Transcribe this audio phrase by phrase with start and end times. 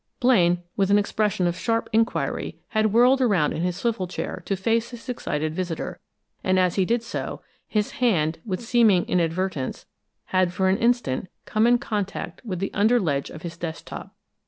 [0.19, 4.55] Blaine, with an expression of sharp inquiry, had whirled around in his swivel chair to
[4.55, 5.99] face his excited visitor,
[6.43, 9.85] and as he did so, his hand, with seeming inadvertence,
[10.33, 14.15] had for an instant come in contact with the under ledge of his desk top.